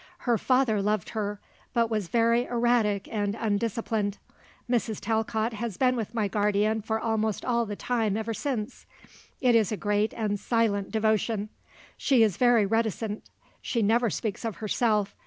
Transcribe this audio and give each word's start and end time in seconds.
Her 0.25 0.39
father 0.39 0.81
loved 0.81 1.09
her, 1.09 1.39
but 1.75 1.91
was 1.91 2.07
very 2.07 2.45
erratic 2.45 3.07
and 3.11 3.35
undisciplined. 3.35 4.17
Mrs. 4.67 4.99
Talcott 4.99 5.53
has 5.53 5.77
been 5.77 5.95
with 5.95 6.15
my 6.15 6.27
guardian 6.27 6.81
for 6.81 6.99
almost 6.99 7.45
all 7.45 7.67
the 7.67 7.75
time 7.75 8.17
ever 8.17 8.33
since. 8.33 8.87
It 9.41 9.53
is 9.53 9.71
a 9.71 9.77
great 9.77 10.11
and 10.15 10.39
silent 10.39 10.89
devotion. 10.89 11.49
She 11.97 12.23
is 12.23 12.37
very 12.37 12.65
reticent. 12.65 13.21
She 13.61 13.83
never 13.83 14.09
speaks 14.09 14.43
of 14.43 14.55
herself. 14.55 15.13